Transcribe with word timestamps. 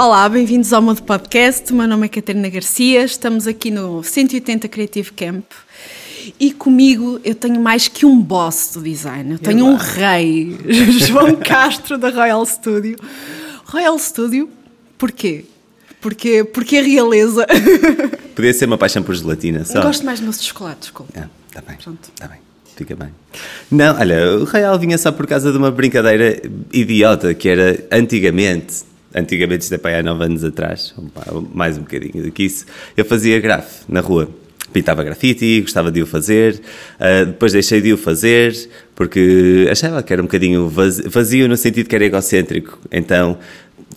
Olá, 0.00 0.26
bem-vindos 0.30 0.72
ao 0.72 0.80
Modo 0.80 1.02
Podcast. 1.02 1.70
O 1.70 1.76
meu 1.76 1.86
nome 1.86 2.06
é 2.06 2.08
Catarina 2.08 2.48
Garcia. 2.48 3.04
Estamos 3.04 3.46
aqui 3.46 3.70
no 3.70 4.02
180 4.02 4.66
Creative 4.66 5.12
Camp. 5.12 5.44
E 6.40 6.54
comigo 6.54 7.20
eu 7.22 7.34
tenho 7.34 7.60
mais 7.60 7.86
que 7.86 8.06
um 8.06 8.18
boss 8.18 8.70
do 8.72 8.80
design. 8.80 9.32
Eu 9.32 9.38
tenho 9.38 9.66
um 9.66 9.74
rei, 9.74 10.56
João 11.06 11.36
Castro 11.36 11.98
da 11.98 12.08
Royal 12.08 12.46
Studio. 12.46 12.96
Royal 13.66 13.98
Studio, 13.98 14.48
porquê? 14.96 15.44
Porque, 16.00 16.44
porque 16.44 16.78
a 16.78 16.82
realeza. 16.82 17.46
Podia 18.34 18.54
ser 18.54 18.64
uma 18.64 18.78
paixão 18.78 19.02
por 19.02 19.14
gelatina, 19.14 19.66
só. 19.66 19.80
Eu 19.80 19.82
gosto 19.82 20.06
mais 20.06 20.18
de 20.18 20.24
moço 20.24 20.40
de 20.40 20.46
chocolate, 20.46 20.80
desculpa. 20.80 21.12
Ah, 21.14 21.28
tá 21.52 21.60
bem. 21.60 21.76
Pronto. 21.76 22.10
Tá 22.18 22.26
bem. 22.26 22.38
Fica 22.74 22.96
bem. 22.96 23.10
Não, 23.70 23.94
olha, 23.98 24.38
o 24.38 24.44
Real 24.44 24.78
vinha 24.78 24.96
só 24.96 25.12
por 25.12 25.26
causa 25.26 25.52
de 25.52 25.58
uma 25.58 25.70
brincadeira 25.70 26.40
idiota 26.72 27.34
que 27.34 27.50
era 27.50 27.84
antigamente, 27.92 28.88
antigamente 29.14 29.62
isto 29.62 29.74
é 29.74 29.78
para 29.78 29.92
aí 29.92 30.00
há 30.00 30.02
9 30.02 30.24
anos 30.24 30.44
atrás, 30.44 30.94
mais 31.54 31.76
um 31.76 31.82
bocadinho 31.82 32.24
do 32.24 32.30
que 32.30 32.44
isso, 32.44 32.66
eu 32.96 33.04
fazia 33.04 33.38
grafo 33.40 33.84
na 33.88 34.00
rua. 34.00 34.28
Pintava 34.72 35.02
grafite, 35.02 35.62
gostava 35.62 35.90
de 35.90 36.00
o 36.00 36.06
fazer, 36.06 36.54
uh, 36.54 37.26
depois 37.26 37.52
deixei 37.52 37.80
de 37.80 37.92
o 37.92 37.96
fazer 37.98 38.54
porque 38.94 39.66
achava 39.68 40.00
que 40.00 40.12
era 40.12 40.22
um 40.22 40.26
bocadinho 40.26 40.68
vazio, 40.68 41.10
vazio 41.10 41.48
no 41.48 41.56
sentido 41.56 41.88
que 41.88 41.94
era 41.96 42.04
egocêntrico. 42.04 42.78
Então, 42.92 43.36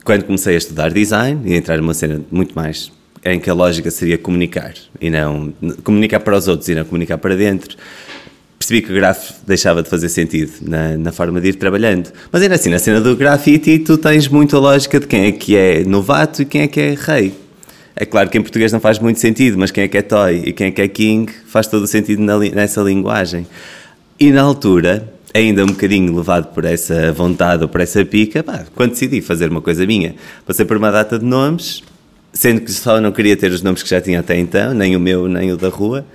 quando 0.04 0.24
comecei 0.24 0.56
a 0.56 0.58
estudar 0.58 0.92
design 0.92 1.42
e 1.46 1.54
entrar 1.54 1.78
numa 1.78 1.94
cena 1.94 2.22
muito 2.32 2.56
mais 2.56 2.92
em 3.26 3.40
que 3.40 3.50
a 3.50 3.54
lógica 3.54 3.90
seria 3.90 4.18
comunicar 4.18 4.74
e 5.00 5.10
não 5.10 5.54
comunicar 5.84 6.20
para 6.20 6.36
os 6.36 6.48
outros 6.48 6.68
e 6.70 6.76
não 6.76 6.84
comunicar 6.84 7.18
para 7.18 7.36
dentro, 7.36 7.78
percebi 8.64 8.82
que 8.82 8.92
o 8.92 8.96
grafo 8.96 9.34
deixava 9.46 9.84
de 9.84 9.90
fazer 9.90 10.08
sentido 10.08 10.52
na, 10.62 10.98
na, 10.98 11.12
forma 11.12 11.42
de 11.42 11.50
ir 11.50 11.56
trabalhando. 11.56 12.10
Mas 12.32 12.42
ainda 12.42 12.56
assim, 12.56 12.70
na 12.70 12.80
cena 12.80 13.02
do 13.02 13.16
grafite, 13.16 13.78
tu 13.80 13.98
tens 13.98 14.30
muito 14.30 14.56
a 14.56 14.60
lógica 14.60 15.00
de 15.00 15.08
quem 15.08 15.26
é 15.26 15.32
que 15.34 15.56
é 15.56 15.84
novato 15.84 16.42
e 16.42 16.46
quem 16.46 16.62
é 16.62 16.68
que 16.68 16.80
é 16.80 16.96
rei. 16.98 17.34
É 17.96 18.06
claro 18.06 18.30
que 18.30 18.38
em 18.38 18.42
português 18.42 18.72
não 18.72 18.80
faz 18.80 19.00
muito 19.00 19.20
sentido, 19.20 19.58
mas 19.58 19.70
quem 19.70 19.84
é 19.84 19.88
que 19.88 19.98
é 19.98 20.02
toy 20.02 20.44
e 20.46 20.54
quem 20.54 20.68
é 20.68 20.72
que 20.72 20.82
é 20.82 20.88
king 20.88 21.32
faz 21.46 21.68
todo 21.68 21.84
o 21.84 21.88
sentido 21.88 22.22
na, 22.22 22.38
nessa 22.40 22.82
linguagem. 22.82 23.46
E 24.18 24.32
na 24.32 24.42
altura, 24.42 25.12
ainda 25.34 25.64
um 25.64 25.68
bocadinho 25.68 26.16
levado 26.16 26.54
por 26.54 26.64
essa 26.64 27.12
vontade 27.12 27.64
ou 27.64 27.70
por 27.70 27.82
essa 27.82 28.04
pica, 28.06 28.42
pá, 28.44 28.66
quando 28.74 28.92
decidi 28.92 29.22
fazer 29.22 29.50
uma 29.50 29.62
coisa 29.62 29.86
minha, 29.86 30.16
passei 30.46 30.66
por 30.66 30.78
uma 30.78 30.90
data 30.90 31.20
de 31.20 31.26
nomes, 31.26 31.84
sendo 32.32 32.62
que 32.62 32.72
só 32.72 33.02
não 33.02 33.12
queria 33.12 33.36
ter 33.36 33.52
os 33.52 33.62
nomes 33.62 33.84
que 33.84 33.90
já 33.90 34.00
tinha 34.00 34.22
até 34.22 34.40
então, 34.40 34.74
nem 34.74 34.96
o 34.96 35.00
meu, 35.00 35.28
nem 35.28 35.52
o 35.52 35.58
da 35.58 35.68
rua, 35.68 36.06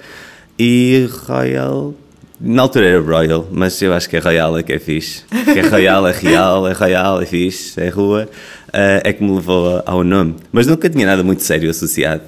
e 0.59 1.09
Royal 1.27 1.95
na 2.41 2.63
altura 2.63 2.87
era 2.87 3.01
Royal, 3.01 3.49
mas 3.51 3.81
eu 3.83 3.93
acho 3.93 4.09
que 4.09 4.17
é 4.17 4.21
Royal 4.21 4.57
é 4.59 4.63
que 4.63 4.73
é 4.73 4.79
fixe. 4.79 5.25
Que 5.53 5.59
é 5.59 5.69
Royal, 5.69 6.07
é 6.07 6.13
real, 6.13 6.69
é 6.69 6.73
Royal, 6.73 7.21
é 7.21 7.27
fixe, 7.27 7.81
é 7.81 7.89
rua, 7.89 8.29
uh, 8.69 9.01
é 9.03 9.13
que 9.13 9.23
me 9.25 9.35
levou 9.35 9.83
ao 9.85 10.05
nome. 10.05 10.37
Mas 10.53 10.67
nunca 10.67 10.89
tinha 10.89 11.05
nada 11.05 11.23
muito 11.25 11.43
sério 11.43 11.69
associado. 11.69 12.23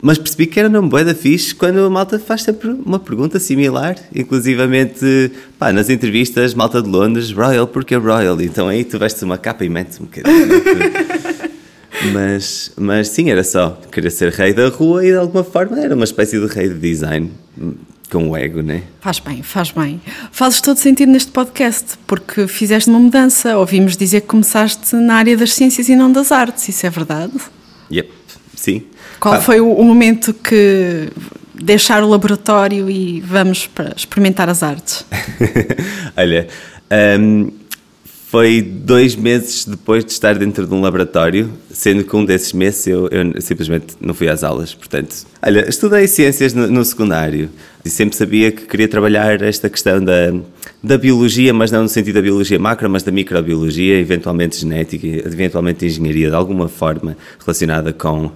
Mas 0.00 0.18
percebi 0.18 0.46
que 0.46 0.58
era 0.58 0.68
um 0.68 0.72
nome 0.72 0.88
bué 0.88 1.04
da 1.04 1.14
fixe 1.14 1.54
quando 1.54 1.78
a 1.78 1.90
malta 1.90 2.18
faz 2.18 2.42
sempre 2.42 2.70
uma 2.70 2.98
pergunta 2.98 3.38
similar, 3.38 3.96
inclusivamente, 4.14 5.30
pá, 5.58 5.72
nas 5.72 5.88
entrevistas, 5.88 6.54
malta 6.54 6.82
de 6.82 6.88
Londres, 6.88 7.30
Royal, 7.32 7.66
porque 7.66 7.94
é 7.94 7.98
Royal? 7.98 8.40
Então 8.40 8.68
aí 8.68 8.84
tu 8.84 8.98
vestes 8.98 9.22
uma 9.22 9.38
capa 9.38 9.64
e 9.64 9.68
metes 9.68 10.00
um 10.00 10.04
bocadinho. 10.04 10.46
mas, 12.12 12.72
mas 12.76 13.08
sim, 13.08 13.30
era 13.30 13.44
só 13.44 13.80
querer 13.90 14.10
ser 14.10 14.32
rei 14.32 14.52
da 14.52 14.68
rua 14.68 15.04
e 15.04 15.10
de 15.10 15.16
alguma 15.16 15.44
forma 15.44 15.78
era 15.80 15.94
uma 15.94 16.04
espécie 16.04 16.40
de 16.40 16.46
rei 16.46 16.68
de 16.68 16.78
design 16.78 17.30
com 18.12 18.28
o 18.28 18.36
ego, 18.36 18.60
né? 18.60 18.82
Faz 19.00 19.18
bem, 19.18 19.42
faz 19.42 19.70
bem. 19.70 19.98
Fazes 20.30 20.60
todo 20.60 20.76
sentido 20.76 21.10
neste 21.10 21.32
podcast, 21.32 21.98
porque 22.06 22.46
fizeste 22.46 22.90
uma 22.90 22.98
mudança. 22.98 23.56
Ouvimos 23.56 23.96
dizer 23.96 24.20
que 24.20 24.26
começaste 24.26 24.94
na 24.94 25.14
área 25.14 25.34
das 25.34 25.54
ciências 25.54 25.88
e 25.88 25.96
não 25.96 26.12
das 26.12 26.30
artes, 26.30 26.68
isso 26.68 26.86
é 26.86 26.90
verdade? 26.90 27.32
Yep, 27.90 28.10
sim. 28.54 28.82
Qual 29.18 29.34
ah. 29.34 29.40
foi 29.40 29.60
o, 29.60 29.72
o, 29.72 29.82
momento 29.82 30.34
que 30.34 31.08
deixar 31.54 32.04
o 32.04 32.08
laboratório 32.08 32.90
e 32.90 33.20
vamos 33.22 33.66
para 33.66 33.94
experimentar 33.96 34.50
as 34.50 34.62
artes? 34.62 35.06
Olha, 36.14 36.48
um, 37.18 37.50
foi 38.32 38.62
dois 38.62 39.14
meses 39.14 39.66
depois 39.66 40.02
de 40.02 40.10
estar 40.10 40.38
dentro 40.38 40.66
de 40.66 40.72
um 40.72 40.80
laboratório, 40.80 41.52
sendo 41.70 42.02
que 42.02 42.16
um 42.16 42.24
desses 42.24 42.54
meses 42.54 42.86
eu, 42.86 43.06
eu 43.08 43.38
simplesmente 43.42 43.88
não 44.00 44.14
fui 44.14 44.26
às 44.26 44.42
aulas. 44.42 44.74
Portanto, 44.74 45.14
olha, 45.42 45.68
estudei 45.68 46.08
ciências 46.08 46.54
no, 46.54 46.66
no, 46.66 46.82
secundário 46.82 47.50
e 47.84 47.90
sempre 47.90 48.16
sabia 48.16 48.50
que 48.50 48.62
queria 48.62 48.88
trabalhar 48.88 49.42
esta 49.42 49.68
questão 49.68 50.02
da, 50.02 50.32
da 50.82 50.96
biologia, 50.96 51.52
mas 51.52 51.70
não 51.70 51.82
no 51.82 51.90
sentido 51.90 52.14
da 52.14 52.22
biologia 52.22 52.58
macro, 52.58 52.88
mas 52.88 53.02
da 53.02 53.12
microbiologia, 53.12 53.98
eventualmente 53.98 54.56
genética, 54.56 55.06
eventualmente 55.06 55.84
engenharia, 55.84 56.30
de 56.30 56.34
alguma 56.34 56.68
forma 56.68 57.18
relacionada 57.38 57.92
com 57.92 58.32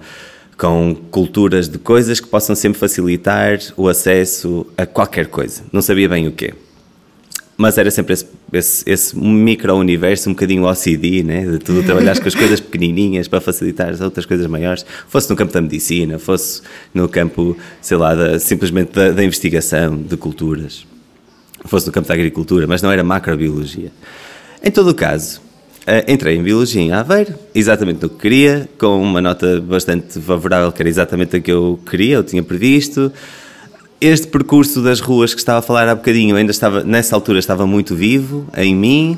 com 0.55 0.95
culturas 1.11 1.69
de 1.69 1.77
coisas 1.77 2.19
que 2.19 2.27
possam 2.27 2.55
sempre 2.55 2.79
facilitar 2.79 3.59
o 3.75 3.87
acesso 3.87 4.65
a 4.75 4.87
qualquer 4.87 5.27
coisa. 5.27 5.61
Não 5.71 5.83
sabia 5.83 6.09
bem 6.09 6.27
o 6.27 6.31
quê 6.31 6.51
mas 7.57 7.75
era 7.79 7.89
sempre 7.89 8.13
esse, 8.13 8.27
esse, 8.53 8.83
esse 8.87 9.17
micro-universo, 9.17 10.29
um 10.29 10.33
bocadinho 10.33 10.63
OCD, 10.63 11.23
né? 11.23 11.43
de 11.43 11.57
tu 11.57 11.81
trabalhares 11.83 12.19
com 12.19 12.27
as 12.27 12.35
coisas 12.35 12.59
pequenininhas 12.59 13.27
para 13.27 13.41
facilitar 13.41 13.89
as 13.89 13.99
outras 13.99 14.27
coisas 14.27 14.45
maiores, 14.45 14.85
fosse 15.07 15.27
no 15.29 15.35
campo 15.35 15.51
da 15.51 15.59
medicina, 15.59 16.19
fosse 16.19 16.61
no 16.93 17.09
campo, 17.09 17.57
sei 17.81 17.97
lá, 17.97 18.13
da, 18.13 18.39
simplesmente 18.39 18.91
da, 18.91 19.11
da, 19.11 19.23
investigação 19.23 19.97
de 19.97 20.15
culturas, 20.15 20.85
fosse 21.65 21.87
no 21.87 21.91
campo 21.91 22.07
da 22.07 22.13
agricultura, 22.13 22.67
mas 22.67 22.83
não 22.83 22.91
era 22.91 23.03
macrobiologia. 23.03 23.91
Em 24.63 24.69
todo 24.69 24.89
o 24.91 24.95
caso, 24.95 25.41
eh, 25.87 26.05
entrei 26.07 26.35
em 26.35 26.43
Biologia 26.43 26.81
em 26.81 26.91
Aveiro, 26.91 27.33
exatamente 27.55 28.05
o 28.05 28.09
que 28.09 28.19
queria, 28.19 28.69
com 28.77 29.01
uma 29.01 29.19
nota 29.19 29.59
bastante 29.59 30.19
favorável, 30.19 30.71
que 30.71 30.81
era 30.81 30.89
exatamente 30.89 31.37
a 31.37 31.39
que 31.39 31.51
eu 31.51 31.79
queria, 31.89 32.17
eu 32.17 32.23
tinha 32.23 32.43
previsto, 32.43 33.11
este 33.99 34.27
percurso 34.27 34.81
das 34.81 34.99
ruas 34.99 35.33
que 35.33 35.39
estava 35.39 35.59
a 35.59 35.61
falar 35.61 35.87
há 35.87 35.95
bocadinho, 35.95 36.35
ainda 36.35 36.51
estava, 36.51 36.83
nessa 36.83 37.15
altura 37.15 37.39
estava 37.39 37.65
muito 37.65 37.95
vivo 37.95 38.47
em 38.55 38.75
mim 38.75 39.17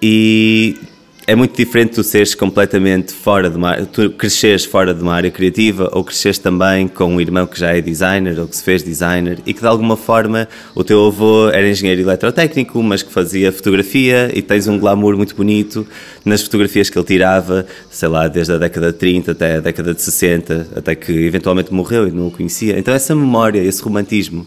e 0.00 0.76
é 1.26 1.34
muito 1.34 1.56
diferente 1.56 1.94
tu 1.94 2.04
seres 2.04 2.36
completamente 2.36 3.12
fora 3.12 3.50
de 3.50 3.56
uma 3.56 3.84
tu 3.86 4.10
cresceres 4.10 4.64
fora 4.64 4.94
de 4.94 5.02
uma 5.02 5.12
área 5.12 5.30
criativa 5.30 5.90
ou 5.92 6.04
cresceres 6.04 6.38
também 6.38 6.86
com 6.86 7.06
um 7.06 7.20
irmão 7.20 7.48
que 7.48 7.58
já 7.58 7.76
é 7.76 7.80
designer 7.80 8.38
ou 8.38 8.46
que 8.46 8.54
se 8.54 8.62
fez 8.62 8.80
designer 8.82 9.40
e 9.44 9.52
que 9.52 9.60
de 9.60 9.66
alguma 9.66 9.96
forma 9.96 10.48
o 10.72 10.84
teu 10.84 11.04
avô 11.04 11.48
era 11.48 11.68
engenheiro 11.68 12.00
eletrotécnico, 12.02 12.80
mas 12.80 13.02
que 13.02 13.12
fazia 13.12 13.50
fotografia 13.50 14.30
e 14.32 14.40
tens 14.40 14.68
um 14.68 14.78
glamour 14.78 15.16
muito 15.16 15.34
bonito 15.34 15.84
nas 16.24 16.42
fotografias 16.42 16.88
que 16.88 16.96
ele 16.96 17.06
tirava, 17.06 17.66
sei 17.90 18.08
lá, 18.08 18.28
desde 18.28 18.52
a 18.52 18.58
década 18.58 18.92
de 18.92 18.98
30 18.98 19.32
até 19.32 19.56
a 19.56 19.60
década 19.60 19.94
de 19.94 20.02
60, 20.02 20.68
até 20.76 20.94
que 20.94 21.12
eventualmente 21.12 21.74
morreu 21.74 22.06
e 22.06 22.12
não 22.12 22.28
o 22.28 22.30
conhecia. 22.30 22.78
Então 22.78 22.94
essa 22.94 23.16
memória, 23.16 23.60
esse 23.60 23.82
romantismo, 23.82 24.46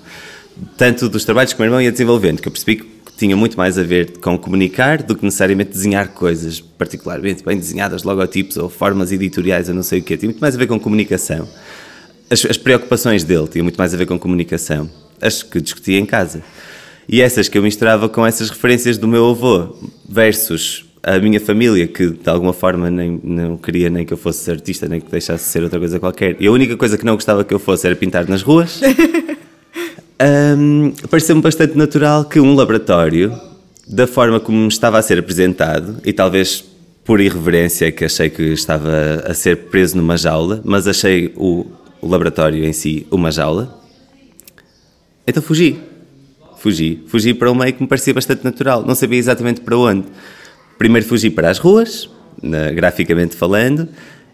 tanto 0.77 1.09
dos 1.09 1.25
trabalhos 1.25 1.51
que 1.51 1.59
o 1.59 1.61
meu 1.61 1.67
irmão 1.67 1.81
ia 1.81 1.91
desenvolvendo, 1.91 2.41
que 2.41 2.47
eu 2.47 2.51
percebi 2.51 2.77
que 2.77 2.98
tinha 3.19 3.35
muito 3.35 3.57
mais 3.57 3.77
a 3.77 3.83
ver 3.83 4.17
com 4.19 4.37
comunicar 4.37 5.03
do 5.03 5.13
que 5.13 5.25
necessariamente 5.25 5.71
desenhar 5.71 6.07
coisas 6.07 6.61
particularmente 6.61 7.43
bem 7.43 7.57
desenhadas, 7.57 8.03
logotipos 8.03 8.55
ou 8.55 8.69
formas 8.69 9.11
editoriais, 9.11 9.67
eu 9.67 9.75
não 9.75 9.83
sei 9.83 9.99
o 9.99 10.03
quê. 10.03 10.15
Tinha 10.15 10.29
muito 10.29 10.39
mais 10.39 10.55
a 10.55 10.57
ver 10.57 10.67
com 10.67 10.79
comunicação. 10.79 11.45
As, 12.29 12.45
as 12.45 12.57
preocupações 12.57 13.25
dele 13.25 13.45
tinham 13.49 13.65
muito 13.65 13.75
mais 13.75 13.93
a 13.93 13.97
ver 13.97 14.05
com 14.05 14.17
comunicação, 14.17 14.89
as 15.21 15.43
que 15.43 15.59
discutia 15.59 15.99
em 15.99 16.05
casa. 16.05 16.41
E 17.09 17.21
essas 17.21 17.49
que 17.49 17.57
eu 17.57 17.61
misturava 17.61 18.07
com 18.07 18.25
essas 18.25 18.49
referências 18.49 18.97
do 18.97 19.07
meu 19.07 19.29
avô 19.29 19.75
versus 20.07 20.85
a 21.03 21.19
minha 21.19 21.41
família, 21.41 21.87
que 21.87 22.11
de 22.11 22.29
alguma 22.29 22.53
forma 22.53 22.89
nem, 22.89 23.19
não 23.21 23.57
queria 23.57 23.89
nem 23.89 24.05
que 24.05 24.13
eu 24.13 24.17
fosse 24.17 24.49
artista, 24.49 24.87
nem 24.87 25.01
que 25.01 25.11
deixasse 25.11 25.43
de 25.43 25.49
ser 25.49 25.63
outra 25.63 25.77
coisa 25.77 25.99
qualquer. 25.99 26.37
E 26.39 26.47
a 26.47 26.51
única 26.51 26.77
coisa 26.77 26.97
que 26.97 27.03
não 27.03 27.15
gostava 27.15 27.43
que 27.43 27.53
eu 27.53 27.59
fosse 27.59 27.85
era 27.85 27.95
pintar 27.97 28.25
nas 28.29 28.41
ruas. 28.41 28.79
um, 30.21 30.91
pareceu-me 31.09 31.41
bastante 31.41 31.77
natural 31.77 32.25
que 32.25 32.39
um 32.39 32.55
laboratório, 32.55 33.39
da 33.87 34.05
forma 34.05 34.39
como 34.39 34.67
estava 34.67 34.97
a 34.97 35.01
ser 35.01 35.19
apresentado, 35.19 35.97
e 36.05 36.13
talvez 36.13 36.63
por 37.03 37.19
irreverência 37.19 37.91
que 37.91 38.05
achei 38.05 38.29
que 38.29 38.43
estava 38.43 39.23
a 39.25 39.33
ser 39.33 39.69
preso 39.69 39.97
numa 39.97 40.17
jaula, 40.17 40.61
mas 40.63 40.87
achei 40.87 41.33
o, 41.35 41.65
o 42.01 42.07
laboratório 42.07 42.63
em 42.63 42.73
si 42.73 43.07
uma 43.09 43.31
jaula, 43.31 43.79
então 45.29 45.43
fugi. 45.43 45.79
Fugi. 46.57 47.03
Fugi 47.07 47.33
para 47.35 47.51
um 47.51 47.55
meio 47.55 47.71
que 47.71 47.81
me 47.81 47.87
parecia 47.87 48.13
bastante 48.13 48.43
natural. 48.43 48.83
Não 48.83 48.95
sabia 48.95 49.19
exatamente 49.19 49.61
para 49.61 49.77
onde. 49.77 50.07
Primeiro 50.77 51.07
fugi 51.07 51.29
para 51.29 51.51
as 51.51 51.59
ruas, 51.59 52.09
na, 52.41 52.71
graficamente 52.71 53.35
falando, 53.35 53.87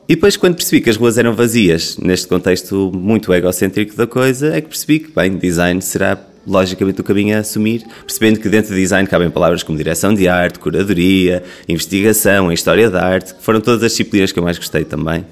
e 0.08 0.16
depois, 0.16 0.38
quando 0.38 0.56
percebi 0.56 0.82
que 0.82 0.90
as 0.90 0.98
ruas 0.98 1.18
eram 1.18 1.34
vazias, 1.34 1.98
neste 1.98 2.28
contexto 2.28 2.92
muito 2.94 3.34
egocêntrico 3.34 3.96
da 3.96 4.06
coisa, 4.06 4.56
é 4.56 4.62
que 4.62 4.68
percebi 4.68 5.00
que, 5.00 5.12
bem, 5.12 5.36
design 5.36 5.82
será 5.82 6.18
logicamente 6.46 7.02
o 7.02 7.04
caminho 7.04 7.36
a 7.36 7.40
assumir, 7.40 7.84
percebendo 8.02 8.40
que 8.40 8.48
dentro 8.48 8.76
de 8.76 8.80
design 8.80 9.08
cabem 9.08 9.32
palavras 9.32 9.64
como 9.64 9.78
direção 9.78 10.14
de 10.14 10.28
arte, 10.28 10.60
curadoria, 10.60 11.44
investigação, 11.68 12.52
história 12.52 12.88
da 12.90 13.04
arte, 13.04 13.34
que 13.34 13.44
foram 13.44 13.60
todas 13.60 13.82
as 13.82 13.92
disciplinas 13.92 14.32
que 14.32 14.38
eu 14.38 14.44
mais 14.44 14.60
gostei 14.60 14.86
também, 14.86 15.26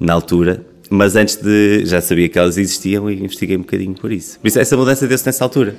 na 0.00 0.12
altura. 0.12 0.60
Mas 0.90 1.14
antes 1.14 1.36
de. 1.36 1.84
já 1.84 2.00
sabia 2.00 2.28
que 2.28 2.38
elas 2.38 2.58
existiam 2.58 3.08
e 3.08 3.14
investiguei 3.14 3.56
um 3.56 3.60
bocadinho 3.60 3.94
por 3.94 4.10
isso. 4.10 4.40
Por 4.40 4.48
isso, 4.48 4.58
essa 4.58 4.76
mudança 4.76 5.06
deu-se 5.06 5.26
nessa 5.26 5.44
altura. 5.44 5.74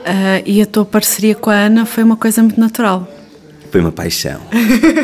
Uh, 0.00 0.42
e 0.44 0.60
a 0.60 0.66
tua 0.66 0.84
parceria 0.84 1.34
com 1.34 1.50
a 1.50 1.54
Ana 1.54 1.84
foi 1.84 2.04
uma 2.04 2.16
coisa 2.16 2.42
muito 2.42 2.58
natural? 2.58 3.17
Foi 3.70 3.80
uma 3.80 3.92
paixão. 3.92 4.40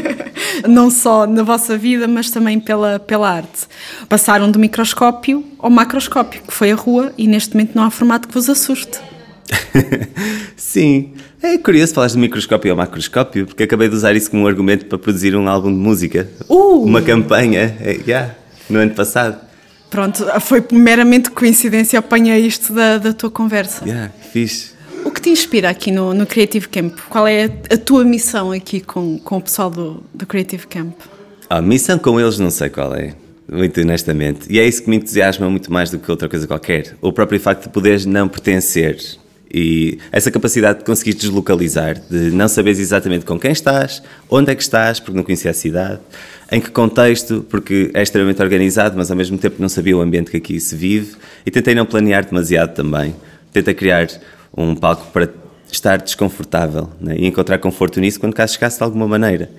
Não 0.69 0.91
só 0.91 1.27
na 1.27 1.43
vossa 1.43 1.77
vida, 1.77 2.09
mas 2.09 2.31
também 2.31 2.59
pela, 2.59 2.99
pela 2.99 3.31
arte. 3.31 3.67
Passaram 4.09 4.51
do 4.51 4.59
microscópio 4.59 5.45
ao 5.59 5.71
macroscópio, 5.71 6.43
que 6.43 6.53
foi 6.53 6.73
a 6.73 6.75
rua, 6.75 7.13
e 7.19 7.27
neste 7.27 7.55
momento 7.55 7.75
não 7.75 7.85
há 7.85 7.91
formato 7.91 8.29
que 8.29 8.35
vos 8.35 8.49
assuste. 8.49 8.99
Sim, 10.57 11.13
é 11.43 11.59
curioso 11.59 11.95
falar 11.95 12.07
de 12.07 12.19
microscópio 12.19 12.71
ao 12.71 12.77
macroscópio, 12.77 13.47
porque 13.47 13.65
acabei 13.65 13.89
de 13.89 13.95
usar 13.95 14.15
isso 14.15 14.31
como 14.31 14.45
um 14.45 14.47
argumento 14.47 14.87
para 14.87 14.99
produzir 14.99 15.37
um 15.37 15.49
álbum 15.49 15.71
de 15.71 15.79
música. 15.79 16.29
Uh! 16.49 16.85
Uma 16.85 17.03
campanha, 17.03 17.77
é, 17.81 18.01
yeah, 18.07 18.35
no 18.69 18.79
ano 18.79 18.93
passado. 18.93 19.39
Pronto, 19.91 20.25
foi 20.41 20.65
meramente 20.73 21.31
coincidência, 21.31 21.99
apanhei 21.99 22.47
isto 22.47 22.73
da, 22.73 22.99
da 22.99 23.13
tua 23.13 23.31
conversa. 23.31 23.85
Yeah, 23.85 24.11
fixe. 24.33 24.74
Te 25.25 25.31
inspira 25.31 25.71
aqui 25.71 25.91
no, 25.91 26.13
no 26.13 26.27
Creative 26.27 26.69
Camp? 26.69 26.99
Qual 27.09 27.27
é 27.27 27.45
a, 27.45 27.79
tua 27.79 28.05
missão 28.05 28.53
aqui 28.53 28.83
com, 28.83 29.19
com 29.19 29.39
o 29.39 29.41
pessoal 29.41 29.71
do, 29.71 30.05
do 30.13 30.27
Creative 30.27 30.67
Camp? 30.67 30.93
A 31.49 31.63
missão 31.63 31.99
com 31.99 32.21
eles 32.21 32.39
não 32.39 32.51
sei 32.51 32.69
qual 32.69 32.95
é, 32.95 33.15
muito 33.51 33.81
honestamente. 33.81 34.41
E 34.53 34.61
é 34.61 34.69
isso 34.69 34.83
que 34.83 34.91
me 34.91 34.97
entusiasma 34.97 35.49
muito 35.49 35.73
mais 35.73 35.89
do 35.89 35.99
que 35.99 36.11
outra 36.11 36.29
coisa 36.29 36.47
qualquer. 36.47 36.95
O 37.01 37.11
próprio 37.11 37.41
facto 37.41 37.63
de 37.63 37.69
poderes 37.71 38.05
não 38.05 38.29
pertencer 38.29 38.99
e 39.51 39.99
essa 40.13 40.31
capacidade 40.31 40.81
de 40.81 40.85
conseguir 40.85 41.15
deslocalizar, 41.15 41.99
de 41.99 42.31
não 42.31 42.47
saberes 42.47 42.79
exatamente 42.79 43.25
com 43.25 43.41
quem 43.41 43.53
estás, 43.53 44.03
onde 44.29 44.53
é 44.53 44.55
que 44.55 44.63
estás, 44.63 45.01
porque 45.01 45.17
não 45.17 45.25
conhecia 45.25 45.53
a 45.53 45.55
cidade, 45.55 46.01
em 46.53 46.61
que 46.61 46.71
contexto, 46.71 47.47
porque 47.49 47.91
é 47.95 48.03
extremamente 48.03 48.43
organizado, 48.43 48.95
mas 48.95 49.11
ao 49.11 49.17
mesmo 49.17 49.39
tempo 49.39 49.57
não 49.59 49.71
sabia 49.71 49.97
o 49.97 50.03
ambiente 50.03 50.31
que 50.31 50.37
aqui 50.37 50.61
se 50.61 50.77
vive, 50.77 51.17
e 51.47 51.51
tentei 51.51 51.75
não 51.75 51.87
planear 51.87 52.27
demasiado 52.27 52.75
também. 52.75 53.17
Tentei 53.55 53.73
criar 53.73 54.09
um 54.57 54.75
palco 54.75 55.07
para 55.13 55.29
estar 55.71 55.99
desconfortável 55.99 56.89
né? 57.01 57.17
e 57.19 57.27
encontrar 57.27 57.59
conforto 57.59 58.01
nisso 58.01 58.21
quando 58.21 58.35
cá 58.35 58.47
chegasse 58.47 58.79
de 58.79 58.85
alguma 58.85 59.09
maneira. 59.09 59.51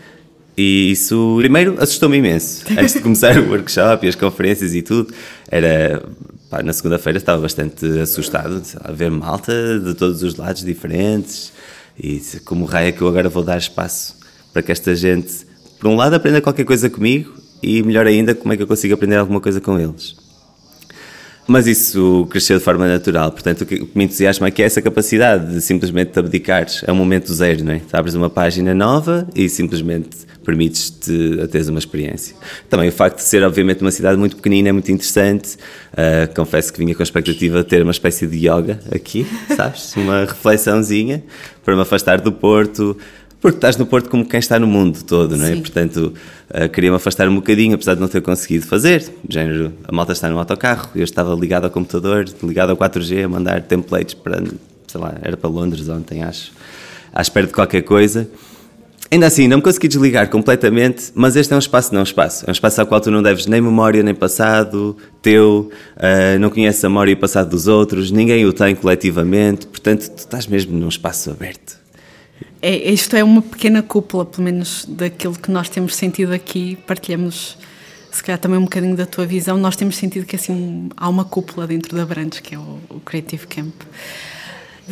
E 0.57 0.91
isso, 0.91 1.35
primeiro, 1.37 1.75
assustou-me 1.79 2.17
imenso. 2.17 2.63
Antes 2.71 2.93
de 2.93 3.01
começar 3.01 3.37
o 3.37 3.49
workshop 3.49 4.05
e 4.05 4.09
as 4.09 4.15
conferências 4.15 4.73
e 4.73 4.81
tudo, 4.81 5.13
era 5.49 6.01
Pá, 6.49 6.61
na 6.61 6.73
segunda-feira 6.73 7.17
estava 7.17 7.41
bastante 7.41 7.85
assustado 7.99 8.61
a 8.79 8.91
ver 8.91 9.09
malta 9.09 9.51
de 9.79 9.95
todos 9.95 10.21
os 10.21 10.35
lados 10.35 10.63
diferentes 10.63 11.51
e 11.97 12.21
como 12.45 12.65
raio 12.65 12.89
é 12.89 12.91
que 12.91 13.01
eu 13.01 13.07
agora 13.07 13.27
vou 13.27 13.43
dar 13.43 13.57
espaço 13.57 14.15
para 14.53 14.61
que 14.61 14.71
esta 14.71 14.95
gente, 14.95 15.45
por 15.79 15.89
um 15.89 15.95
lado, 15.95 16.13
aprenda 16.15 16.39
qualquer 16.41 16.63
coisa 16.63 16.89
comigo 16.89 17.33
e 17.63 17.81
melhor 17.81 18.05
ainda, 18.05 18.35
como 18.35 18.53
é 18.53 18.57
que 18.57 18.63
eu 18.63 18.67
consigo 18.67 18.93
aprender 18.93 19.15
alguma 19.15 19.41
coisa 19.41 19.59
com 19.59 19.79
eles. 19.79 20.15
Mas 21.47 21.67
isso 21.67 22.27
cresceu 22.29 22.57
de 22.57 22.63
forma 22.63 22.87
natural, 22.87 23.31
portanto 23.31 23.61
o 23.61 23.65
que 23.65 23.87
me 23.93 24.05
entusiasma 24.05 24.47
aqui 24.47 24.63
é 24.63 24.65
essa 24.65 24.81
capacidade 24.81 25.53
de 25.53 25.61
simplesmente 25.61 26.11
te 26.11 26.19
abdicares 26.19 26.83
a 26.87 26.91
um 26.91 26.95
momento 26.95 27.31
zero, 27.33 27.63
não 27.63 27.73
é? 27.73 27.81
Abres 27.93 28.15
uma 28.15 28.29
página 28.29 28.73
nova 28.73 29.27
e 29.35 29.47
simplesmente 29.47 30.25
permites-te 30.45 31.39
a 31.41 31.47
teres 31.47 31.67
uma 31.67 31.79
experiência. 31.79 32.35
Também 32.69 32.87
o 32.87 32.91
facto 32.91 33.17
de 33.17 33.23
ser, 33.23 33.43
obviamente, 33.43 33.81
uma 33.81 33.91
cidade 33.91 34.17
muito 34.17 34.35
pequenina 34.35 34.69
é 34.69 34.71
muito 34.71 34.91
interessante. 34.91 35.55
Uh, 35.91 36.33
confesso 36.35 36.71
que 36.71 36.79
vinha 36.79 36.93
com 36.93 37.01
a 37.01 37.03
expectativa 37.03 37.63
de 37.63 37.69
ter 37.69 37.81
uma 37.81 37.91
espécie 37.91 38.27
de 38.27 38.37
yoga 38.37 38.79
aqui, 38.91 39.25
sabes? 39.55 39.95
Uma 39.95 40.21
reflexãozinha 40.21 41.23
para 41.63 41.75
me 41.75 41.81
afastar 41.81 42.21
do 42.21 42.31
Porto, 42.31 42.95
porque 43.45 43.57
estás 43.57 43.77
no 43.77 43.85
Porto 43.85 44.09
como 44.09 44.25
quem 44.25 44.39
está 44.39 44.57
no 44.57 44.65
mundo 44.65 45.03
todo, 45.03 45.37
não 45.37 45.45
é? 45.45 45.53
Sim. 45.53 45.61
Portanto, 45.61 46.15
uh, 46.49 46.67
queria-me 46.67 46.95
afastar 46.95 47.29
um 47.29 47.35
bocadinho, 47.35 47.75
apesar 47.75 47.93
de 47.93 48.01
não 48.01 48.07
ter 48.07 48.19
conseguido 48.19 48.65
fazer. 48.65 49.07
Género, 49.29 49.71
a 49.87 49.91
malta 49.91 50.13
está 50.13 50.27
no 50.27 50.39
autocarro, 50.39 50.89
eu 50.95 51.03
estava 51.03 51.31
ligado 51.35 51.65
ao 51.65 51.69
computador, 51.69 52.25
ligado 52.41 52.71
ao 52.71 52.75
4G, 52.75 53.23
a 53.23 53.27
mandar 53.27 53.61
templates 53.61 54.15
para, 54.15 54.43
sei 54.87 54.99
lá, 54.99 55.13
era 55.21 55.37
para 55.37 55.47
Londres 55.47 55.87
ontem, 55.89 56.23
acho, 56.23 56.53
à 57.13 57.21
espera 57.21 57.45
de 57.45 57.53
qualquer 57.53 57.83
coisa. 57.83 58.27
Ainda 59.11 59.27
assim, 59.27 59.47
não 59.47 59.57
me 59.57 59.63
consegui 59.63 59.89
desligar 59.89 60.27
completamente, 60.31 61.11
mas 61.13 61.35
este 61.35 61.53
é 61.53 61.55
um 61.55 61.59
espaço 61.59 61.93
não 61.93 62.01
espaço. 62.01 62.45
É 62.47 62.49
um 62.49 62.51
espaço 62.51 62.81
ao 62.81 62.87
qual 62.87 62.99
tu 62.99 63.11
não 63.11 63.21
deves 63.21 63.45
nem 63.45 63.61
memória 63.61 64.01
nem 64.01 64.15
passado 64.15 64.97
teu, 65.21 65.69
uh, 65.97 66.39
não 66.39 66.49
conheces 66.49 66.83
a 66.83 66.89
memória 66.89 67.11
e 67.11 67.13
o 67.13 67.17
passado 67.17 67.51
dos 67.51 67.67
outros, 67.67 68.09
ninguém 68.09 68.43
o 68.43 68.51
tem 68.51 68.73
coletivamente, 68.73 69.67
portanto, 69.67 70.09
tu 70.09 70.17
estás 70.17 70.47
mesmo 70.47 70.75
num 70.75 70.89
espaço 70.89 71.29
aberto. 71.29 71.84
É, 72.67 72.91
isto 72.91 73.15
é 73.15 73.23
uma 73.23 73.43
pequena 73.43 73.83
cúpula, 73.83 74.25
pelo 74.25 74.41
menos 74.41 74.85
daquilo 74.89 75.35
que 75.35 75.51
nós 75.51 75.69
temos 75.69 75.95
sentido 75.95 76.33
aqui, 76.33 76.75
partilhamos 76.87 77.59
se 78.11 78.23
calhar 78.23 78.39
também 78.39 78.57
um 78.57 78.63
bocadinho 78.63 78.95
da 78.95 79.05
tua 79.05 79.23
visão, 79.23 79.55
nós 79.55 79.75
temos 79.75 79.95
sentido 79.97 80.25
que 80.25 80.35
assim 80.35 80.89
há 80.97 81.07
uma 81.07 81.23
cúpula 81.23 81.67
dentro 81.67 81.95
da 81.95 82.03
Brandes, 82.03 82.39
que 82.39 82.55
é 82.55 82.57
o, 82.57 82.79
o 82.89 82.99
Creative 83.01 83.45
Camp. 83.45 83.73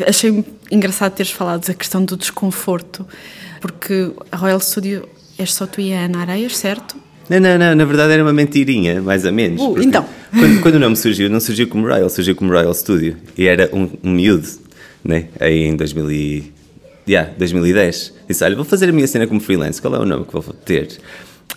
Achei 0.08 0.46
engraçado 0.70 1.14
teres 1.14 1.32
falado 1.32 1.66
da 1.66 1.74
questão 1.74 2.06
do 2.06 2.16
desconforto 2.16 3.08
porque 3.60 4.12
a 4.32 4.38
Royal 4.38 4.60
Studio 4.60 5.10
és 5.40 5.52
só 5.52 5.66
tu 5.66 5.82
e 5.82 5.96
a 5.96 6.02
Ana 6.02 6.20
Areias, 6.20 6.56
certo? 6.56 6.96
Não, 7.28 7.40
não, 7.40 7.58
não, 7.58 7.74
na 7.74 7.86
verdade 7.86 8.14
era 8.14 8.22
uma 8.22 8.34
mentirinha, 8.34 9.02
mais 9.02 9.26
ou 9.26 9.34
menos. 9.34 9.60
Uh, 9.60 9.82
então. 9.82 10.06
Quando, 10.30 10.62
quando, 10.62 10.76
o 10.76 10.80
nome 10.80 10.96
surgiu, 10.96 11.28
não 11.28 11.40
surgiu 11.40 11.68
como 11.68 11.88
Royal, 11.88 12.08
surgiu 12.08 12.36
como 12.36 12.52
Royal 12.52 12.74
Studio. 12.76 13.18
E 13.36 13.48
era 13.48 13.68
um, 13.74 13.90
um 14.04 14.12
miúdo, 14.12 14.48
né? 15.04 15.30
Aí 15.40 15.64
em 15.64 15.76
2000 15.76 16.12
e, 16.12 16.54
yeah, 17.08 17.32
2010. 17.38 18.14
Disse: 18.28 18.44
Olha, 18.44 18.56
vou 18.56 18.66
fazer 18.66 18.90
a 18.90 18.92
minha 18.92 19.08
cena 19.08 19.28
como 19.28 19.40
freelance, 19.40 19.82
qual 19.82 19.96
é 19.96 20.00
o 20.00 20.06
nome 20.06 20.26
que 20.26 20.34
vou 20.34 20.44
ter? 20.66 21.00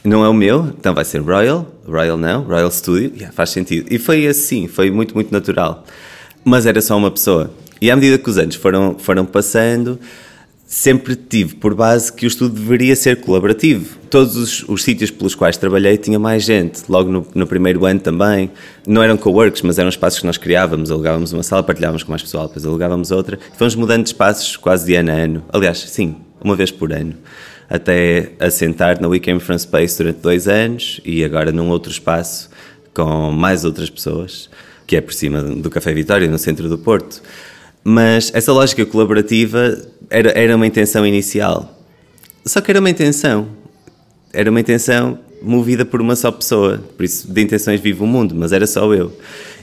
Não 0.04 0.24
é 0.24 0.28
o 0.28 0.34
meu, 0.34 0.66
então 0.78 0.94
vai 0.94 1.04
ser 1.04 1.20
Royal, 1.20 1.66
Royal 1.86 2.16
não, 2.16 2.42
Royal 2.42 2.70
Studio, 2.70 3.12
yeah, 3.14 3.32
faz 3.32 3.50
sentido. 3.50 3.86
E 3.90 3.98
foi 3.98 4.26
assim, 4.26 4.68
foi 4.68 4.90
muito, 4.90 5.14
muito 5.14 5.32
natural. 5.32 5.84
Mas 6.44 6.66
era 6.66 6.80
só 6.80 6.96
uma 6.96 7.10
pessoa. 7.10 7.50
E 7.80 7.90
à 7.90 7.96
medida 7.96 8.18
que 8.18 8.30
os 8.30 8.38
anos 8.38 8.54
foram, 8.54 8.96
foram 8.98 9.24
passando, 9.24 9.98
sempre 10.66 11.16
tive 11.16 11.56
por 11.56 11.74
base 11.74 12.12
que 12.12 12.26
o 12.26 12.28
estudo 12.28 12.54
deveria 12.54 12.94
ser 12.96 13.20
colaborativo. 13.20 13.98
Todos 14.16 14.34
os, 14.34 14.64
os 14.66 14.82
sítios 14.82 15.10
pelos 15.10 15.34
quais 15.34 15.58
trabalhei 15.58 15.98
tinha 15.98 16.18
mais 16.18 16.42
gente, 16.42 16.80
logo 16.88 17.12
no, 17.12 17.26
no, 17.34 17.46
primeiro 17.46 17.84
ano 17.84 18.00
também. 18.00 18.50
Não 18.86 19.02
eram 19.02 19.14
co-works, 19.14 19.60
mas 19.60 19.78
eram 19.78 19.90
espaços 19.90 20.20
que 20.20 20.24
nós 20.24 20.38
criávamos, 20.38 20.90
alugávamos 20.90 21.34
uma 21.34 21.42
sala, 21.42 21.62
partilhávamos 21.62 22.02
com 22.02 22.12
mais 22.12 22.22
pessoal, 22.22 22.46
depois 22.46 22.64
alugávamos 22.64 23.10
outra. 23.10 23.38
E 23.54 23.58
fomos 23.58 23.74
mudando 23.74 24.04
de 24.04 24.08
espaços 24.08 24.56
quase 24.56 24.86
de 24.86 24.94
ano 24.94 25.10
a 25.10 25.14
ano. 25.14 25.44
Aliás, 25.52 25.80
sim, 25.80 26.16
uma 26.42 26.56
vez 26.56 26.70
por 26.70 26.94
ano. 26.94 27.12
Até 27.68 28.32
assentar 28.40 28.98
na 29.02 29.06
Weekend 29.06 29.44
from 29.44 29.58
Space 29.58 29.98
durante 29.98 30.20
dois 30.20 30.48
anos 30.48 30.98
e 31.04 31.22
agora 31.22 31.52
num 31.52 31.68
outro 31.68 31.92
espaço 31.92 32.48
com 32.94 33.30
mais 33.32 33.66
outras 33.66 33.90
pessoas, 33.90 34.48
que 34.86 34.96
é 34.96 35.02
por 35.02 35.12
cima 35.12 35.42
do 35.42 35.68
Café 35.68 35.92
Vitória, 35.92 36.26
no 36.26 36.38
centro 36.38 36.70
do 36.70 36.78
Porto. 36.78 37.20
Mas 37.84 38.32
essa 38.34 38.50
lógica 38.50 38.86
colaborativa 38.86 39.76
era, 40.08 40.30
era 40.30 40.56
uma 40.56 40.66
intenção 40.66 41.06
inicial. 41.06 41.78
Só 42.46 42.62
que 42.62 42.70
era 42.70 42.80
uma 42.80 42.88
intenção. 42.88 43.65
Era 44.36 44.50
uma 44.50 44.60
intenção 44.60 45.18
movida 45.40 45.82
por 45.82 46.02
uma 46.02 46.14
só 46.14 46.30
pessoa. 46.30 46.78
Por 46.94 47.04
isso, 47.04 47.32
de 47.32 47.42
intenções 47.42 47.80
vive 47.80 48.02
o 48.02 48.06
mundo, 48.06 48.34
mas 48.34 48.52
era 48.52 48.66
só 48.66 48.92
eu. 48.92 49.10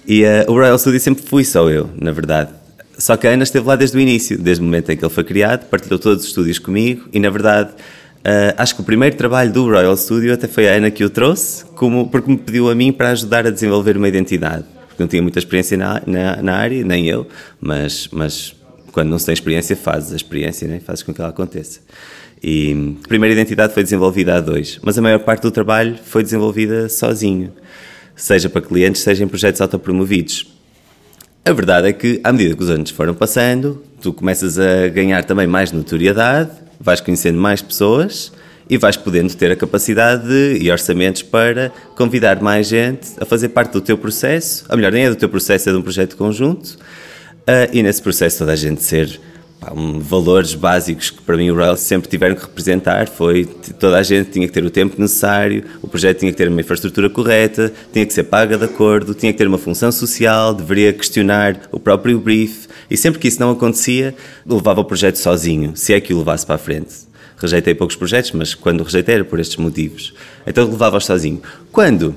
E 0.07 0.23
uh, 0.23 0.51
o 0.51 0.53
Royal 0.53 0.77
Studio 0.79 0.99
sempre 0.99 1.23
fui 1.23 1.45
só 1.45 1.69
eu, 1.69 1.91
na 2.01 2.11
verdade. 2.11 2.49
Só 2.97 3.15
que 3.15 3.27
a 3.27 3.31
Ana 3.31 3.43
esteve 3.43 3.67
lá 3.67 3.75
desde 3.75 3.95
o 3.95 3.99
início, 3.99 4.35
desde 4.35 4.63
o 4.63 4.65
momento 4.65 4.91
em 4.91 4.97
que 4.97 5.05
ele 5.05 5.13
foi 5.13 5.23
criado, 5.23 5.67
partilhou 5.69 5.99
todos 5.99 6.23
os 6.23 6.29
estúdios 6.29 6.57
comigo 6.57 7.07
e, 7.13 7.19
na 7.19 7.29
verdade, 7.29 7.69
uh, 7.69 8.55
acho 8.57 8.73
que 8.73 8.81
o 8.81 8.83
primeiro 8.83 9.15
trabalho 9.15 9.53
do 9.53 9.65
Royal 9.65 9.95
Studio 9.95 10.33
até 10.33 10.47
foi 10.47 10.67
a 10.67 10.73
Ana 10.73 10.89
que 10.89 11.03
o 11.03 11.09
trouxe, 11.09 11.65
como, 11.75 12.09
porque 12.09 12.31
me 12.31 12.37
pediu 12.37 12.67
a 12.67 12.73
mim 12.73 12.91
para 12.91 13.09
ajudar 13.11 13.45
a 13.45 13.51
desenvolver 13.51 13.95
uma 13.95 14.07
identidade. 14.07 14.65
Porque 14.87 15.03
não 15.03 15.07
tinha 15.07 15.21
muita 15.21 15.37
experiência 15.37 15.77
na, 15.77 16.01
na, 16.05 16.41
na 16.41 16.55
área, 16.55 16.83
nem 16.83 17.07
eu, 17.07 17.27
mas, 17.61 18.09
mas 18.11 18.55
quando 18.93 19.09
não 19.09 19.17
se 19.19 19.25
tem 19.25 19.33
experiência, 19.33 19.75
fazes 19.75 20.13
a 20.13 20.15
experiência, 20.15 20.67
né? 20.67 20.79
fazes 20.79 21.03
com 21.03 21.13
que 21.13 21.19
ela 21.19 21.31
aconteça. 21.31 21.81
E 22.41 22.95
a 23.03 23.07
primeira 23.07 23.33
identidade 23.33 23.73
foi 23.73 23.83
desenvolvida 23.83 24.35
a 24.35 24.39
dois, 24.39 24.79
mas 24.83 24.97
a 24.97 25.01
maior 25.01 25.19
parte 25.19 25.41
do 25.41 25.51
trabalho 25.51 25.97
foi 26.03 26.21
desenvolvida 26.23 26.87
sozinho, 26.87 27.51
seja 28.15 28.49
para 28.49 28.61
clientes, 28.61 29.01
seja 29.01 29.23
em 29.23 29.27
projetos 29.27 29.59
autopromovidos. 29.61 30.45
A 31.43 31.51
verdade 31.51 31.87
é 31.87 31.93
que, 31.93 32.21
à 32.23 32.31
medida 32.31 32.55
que 32.55 32.63
os 32.63 32.69
anos 32.69 32.91
foram 32.91 33.13
passando, 33.13 33.83
tu 34.01 34.13
começas 34.13 34.59
a 34.59 34.87
ganhar 34.89 35.23
também 35.23 35.47
mais 35.47 35.71
notoriedade, 35.71 36.51
vais 36.79 37.01
conhecendo 37.01 37.39
mais 37.39 37.61
pessoas 37.61 38.31
e 38.69 38.77
vais 38.77 38.95
podendo 38.95 39.33
ter 39.35 39.51
a 39.51 39.55
capacidade 39.55 40.27
de, 40.27 40.63
e 40.63 40.71
orçamentos 40.71 41.21
para 41.21 41.71
convidar 41.95 42.41
mais 42.41 42.67
gente 42.67 43.09
a 43.19 43.25
fazer 43.25 43.49
parte 43.49 43.71
do 43.71 43.81
teu 43.81 43.97
processo. 43.97 44.65
A 44.69 44.75
melhor, 44.75 44.91
nem 44.91 45.05
é 45.05 45.09
do 45.09 45.15
teu 45.15 45.27
processo, 45.27 45.69
é 45.69 45.71
de 45.71 45.77
um 45.77 45.81
projeto 45.81 46.15
conjunto 46.15 46.77
Uh, 47.43 47.67
e 47.73 47.83
nesse 47.83 48.01
processo 48.01 48.37
toda 48.37 48.53
a 48.53 48.55
gente 48.55 48.81
ser 48.81 49.19
pá, 49.59 49.73
um, 49.75 49.99
valores 49.99 50.55
básicos 50.55 51.09
que 51.09 51.21
para 51.21 51.35
mim 51.35 51.49
o 51.49 51.55
Royal 51.55 51.75
sempre 51.75 52.09
tiveram 52.09 52.35
que 52.35 52.41
representar 52.41 53.09
foi 53.09 53.43
toda 53.77 53.97
a 53.97 54.03
gente 54.03 54.31
tinha 54.31 54.47
que 54.47 54.53
ter 54.53 54.63
o 54.63 54.69
tempo 54.69 54.95
necessário, 54.97 55.65
o 55.81 55.87
projeto 55.89 56.19
tinha 56.19 56.31
que 56.31 56.37
ter 56.37 56.47
uma 56.47 56.61
infraestrutura 56.61 57.09
correta, 57.09 57.73
tinha 57.91 58.05
que 58.05 58.13
ser 58.13 58.23
paga 58.23 58.57
de 58.57 58.63
acordo, 58.63 59.13
tinha 59.13 59.29
que 59.33 59.37
ter 59.37 59.45
uma 59.45 59.57
função 59.57 59.91
social, 59.91 60.53
deveria 60.53 60.93
questionar 60.93 61.67
o 61.69 61.81
próprio 61.81 62.17
brief 62.17 62.67
e 62.89 62.95
sempre 62.95 63.19
que 63.19 63.27
isso 63.27 63.41
não 63.41 63.51
acontecia, 63.51 64.15
levava 64.45 64.79
o 64.79 64.85
projeto 64.85 65.17
sozinho, 65.17 65.73
se 65.75 65.93
é 65.93 65.99
que 65.99 66.13
o 66.13 66.19
levasse 66.19 66.45
para 66.45 66.55
a 66.55 66.59
frente. 66.59 66.93
Rejeitei 67.35 67.75
poucos 67.75 67.97
projetos, 67.97 68.31
mas 68.31 68.55
quando 68.55 68.85
rejeitei 68.85 69.15
era 69.15 69.25
por 69.25 69.37
estes 69.37 69.57
motivos. 69.57 70.13
Então 70.47 70.65
levava-os 70.65 71.05
sozinho. 71.05 71.41
Quando 71.73 72.15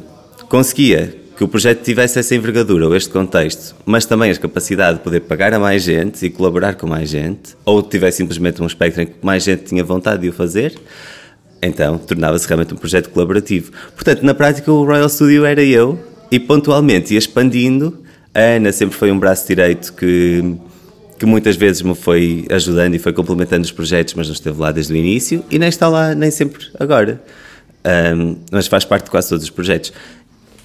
conseguia 0.48 1.25
que 1.36 1.44
o 1.44 1.48
projeto 1.48 1.82
tivesse 1.82 2.18
essa 2.18 2.34
envergadura 2.34 2.86
ou 2.86 2.96
este 2.96 3.10
contexto, 3.10 3.76
mas 3.84 4.06
também 4.06 4.30
a 4.30 4.36
capacidade 4.36 4.98
de 4.98 5.04
poder 5.04 5.20
pagar 5.20 5.52
a 5.52 5.58
mais 5.58 5.82
gente 5.82 6.24
e 6.24 6.30
colaborar 6.30 6.74
com 6.74 6.86
mais 6.86 7.10
gente, 7.10 7.54
ou 7.64 7.82
tivesse 7.82 8.18
simplesmente 8.18 8.62
um 8.62 8.66
espectro 8.66 9.02
em 9.02 9.06
que 9.06 9.14
mais 9.20 9.42
gente 9.42 9.64
tinha 9.64 9.84
vontade 9.84 10.22
de 10.22 10.30
o 10.30 10.32
fazer, 10.32 10.74
então 11.60 11.98
tornava-se 11.98 12.48
realmente 12.48 12.72
um 12.72 12.76
projeto 12.76 13.10
colaborativo. 13.10 13.70
Portanto, 13.94 14.22
na 14.22 14.34
prática, 14.34 14.72
o 14.72 14.84
Royal 14.84 15.08
Studio 15.08 15.44
era 15.44 15.62
eu 15.62 15.98
e 16.30 16.40
pontualmente 16.40 17.12
ia 17.12 17.18
expandindo. 17.18 18.02
A 18.34 18.40
Ana 18.40 18.72
sempre 18.72 18.96
foi 18.96 19.12
um 19.12 19.18
braço 19.18 19.46
direito 19.46 19.92
que, 19.92 20.56
que 21.18 21.26
muitas 21.26 21.56
vezes 21.56 21.82
me 21.82 21.94
foi 21.94 22.46
ajudando 22.50 22.94
e 22.94 22.98
foi 22.98 23.12
complementando 23.12 23.62
os 23.62 23.72
projetos, 23.72 24.14
mas 24.14 24.26
não 24.26 24.34
esteve 24.34 24.58
lá 24.58 24.72
desde 24.72 24.92
o 24.92 24.96
início 24.96 25.44
e 25.50 25.58
nem 25.58 25.68
está 25.68 25.88
lá 25.88 26.14
nem 26.14 26.30
sempre 26.30 26.66
agora. 26.78 27.22
Um, 27.86 28.38
mas 28.50 28.66
faz 28.66 28.84
parte 28.84 29.04
de 29.04 29.10
quase 29.10 29.28
todos 29.28 29.44
os 29.44 29.50
projetos. 29.50 29.92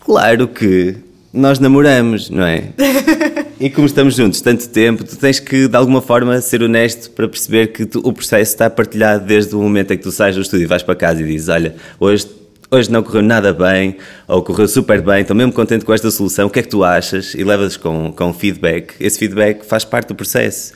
Claro 0.06 0.48
que 0.48 0.96
nós 1.34 1.60
namoramos, 1.60 2.30
não 2.30 2.44
é? 2.44 2.70
e 3.60 3.70
como 3.70 3.88
estamos 3.88 4.16
juntos 4.16 4.42
tanto 4.42 4.68
tempo, 4.68 5.04
tu 5.04 5.16
tens 5.16 5.40
que 5.40 5.68
de 5.68 5.78
alguma 5.78 6.02
forma 6.02 6.40
ser 6.42 6.62
honesto 6.62 7.12
para 7.12 7.28
perceber 7.28 7.68
que 7.68 7.86
tu, 7.86 8.00
o 8.00 8.12
processo 8.12 8.52
está 8.52 8.70
partilhado 8.70 9.26
desde 9.26 9.56
o 9.56 9.62
momento 9.62 9.92
em 9.94 9.98
que 9.98 10.04
tu 10.04 10.12
sais 10.12 10.36
do 10.36 10.42
estúdio 10.42 10.66
e 10.66 10.68
vais 10.68 10.84
para 10.84 10.96
casa 10.96 11.22
e 11.22 11.26
dizes: 11.26 11.48
Olha, 11.48 11.76
hoje, 12.00 12.28
hoje 12.70 12.92
não 12.92 13.02
correu 13.02 13.22
nada 13.22 13.54
bem, 13.54 13.96
ou 14.28 14.42
correu 14.42 14.68
super 14.68 15.02
bem, 15.02 15.22
estou 15.22 15.36
mesmo 15.36 15.54
contente 15.54 15.86
com 15.86 15.94
esta 15.94 16.12
solução, 16.12 16.48
o 16.48 16.50
que 16.50 16.60
é 16.60 16.64
que 16.64 16.70
tu 16.70 16.84
achas? 16.84 17.34
E 17.34 17.44
levas 17.44 17.78
com, 17.78 18.12
com 18.12 18.34
feedback. 18.34 18.96
Esse 19.00 19.18
feedback 19.20 19.66
faz 19.66 19.86
parte 19.86 20.10
do 20.10 20.16
processo. 20.16 20.74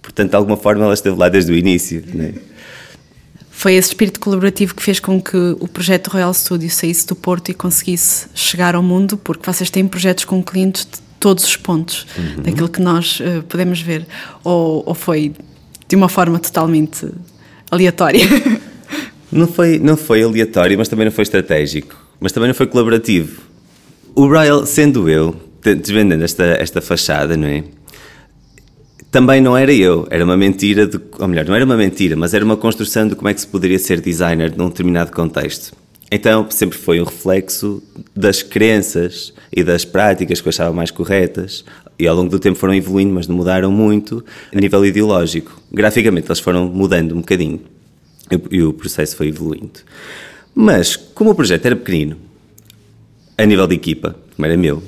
Portanto, 0.00 0.30
de 0.30 0.36
alguma 0.36 0.56
forma, 0.56 0.84
ela 0.84 0.94
esteve 0.94 1.18
lá 1.18 1.28
desde 1.28 1.50
o 1.50 1.56
início. 1.56 2.04
Não 2.14 2.26
é? 2.26 2.32
Foi 3.56 3.72
esse 3.72 3.88
espírito 3.88 4.20
colaborativo 4.20 4.74
que 4.74 4.82
fez 4.82 5.00
com 5.00 5.18
que 5.18 5.34
o 5.34 5.66
projeto 5.66 6.08
Royal 6.08 6.32
Studio 6.34 6.68
saísse 6.68 7.06
do 7.06 7.16
Porto 7.16 7.50
e 7.50 7.54
conseguisse 7.54 8.26
chegar 8.34 8.74
ao 8.74 8.82
mundo, 8.82 9.16
porque 9.16 9.50
vocês 9.50 9.70
têm 9.70 9.88
projetos 9.88 10.26
com 10.26 10.42
clientes 10.42 10.84
de 10.84 11.00
todos 11.18 11.42
os 11.42 11.56
pontos 11.56 12.06
uhum. 12.18 12.42
daquilo 12.42 12.68
que 12.68 12.82
nós 12.82 13.18
uh, 13.18 13.42
podemos 13.44 13.80
ver. 13.80 14.06
Ou, 14.44 14.82
ou 14.84 14.94
foi 14.94 15.32
de 15.88 15.96
uma 15.96 16.06
forma 16.06 16.38
totalmente 16.38 17.10
aleatória? 17.70 18.20
Não 19.32 19.48
foi, 19.48 19.80
não 19.80 19.96
foi 19.96 20.22
aleatório, 20.22 20.78
mas 20.78 20.86
também 20.86 21.04
não 21.04 21.10
foi 21.10 21.22
estratégico. 21.22 21.96
Mas 22.20 22.30
também 22.30 22.46
não 22.46 22.54
foi 22.54 22.68
colaborativo. 22.68 23.42
O 24.14 24.28
Royal, 24.28 24.64
sendo 24.64 25.10
eu, 25.10 25.34
desvendando 25.60 26.22
esta, 26.22 26.44
esta 26.44 26.80
fachada, 26.80 27.36
não 27.36 27.48
é? 27.48 27.64
Também 29.16 29.40
não 29.40 29.56
era 29.56 29.72
eu, 29.72 30.06
era 30.10 30.22
uma 30.22 30.36
mentira, 30.36 30.86
de, 30.86 31.00
ou 31.18 31.26
melhor, 31.26 31.46
não 31.46 31.54
era 31.54 31.64
uma 31.64 31.74
mentira, 31.74 32.14
mas 32.14 32.34
era 32.34 32.44
uma 32.44 32.54
construção 32.54 33.08
de 33.08 33.14
como 33.14 33.30
é 33.30 33.32
que 33.32 33.40
se 33.40 33.46
poderia 33.46 33.78
ser 33.78 33.98
designer 33.98 34.54
num 34.54 34.68
determinado 34.68 35.10
contexto. 35.10 35.74
Então 36.12 36.46
sempre 36.50 36.76
foi 36.76 37.00
um 37.00 37.04
reflexo 37.04 37.82
das 38.14 38.42
crenças 38.42 39.32
e 39.50 39.64
das 39.64 39.86
práticas 39.86 40.42
que 40.42 40.46
eu 40.46 40.50
achava 40.50 40.70
mais 40.70 40.90
corretas 40.90 41.64
e 41.98 42.06
ao 42.06 42.14
longo 42.14 42.28
do 42.28 42.38
tempo 42.38 42.58
foram 42.58 42.74
evoluindo, 42.74 43.14
mas 43.14 43.26
não 43.26 43.34
mudaram 43.34 43.72
muito 43.72 44.22
a 44.54 44.60
nível 44.60 44.84
ideológico. 44.84 45.62
Graficamente 45.72 46.28
eles 46.28 46.40
foram 46.40 46.68
mudando 46.68 47.12
um 47.12 47.20
bocadinho 47.20 47.62
e 48.50 48.62
o 48.62 48.74
processo 48.74 49.16
foi 49.16 49.28
evoluindo. 49.28 49.80
Mas 50.54 50.94
como 50.94 51.30
o 51.30 51.34
projeto 51.34 51.64
era 51.64 51.74
pequenino, 51.74 52.18
a 53.38 53.46
nível 53.46 53.66
de 53.66 53.76
equipa, 53.76 54.14
como 54.36 54.44
era 54.44 54.58
meu, 54.58 54.82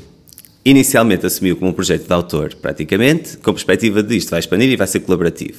Inicialmente 0.69 1.25
assumiu 1.25 1.57
como 1.57 1.71
um 1.71 1.73
projeto 1.73 2.07
de 2.07 2.13
autor, 2.13 2.55
praticamente, 2.57 3.39
com 3.39 3.49
a 3.49 3.55
perspectiva 3.55 4.03
de 4.03 4.19
isto 4.19 4.29
vai 4.29 4.39
expandir 4.39 4.69
e 4.69 4.77
vai 4.77 4.87
ser 4.87 5.01
colaborativo. 5.01 5.57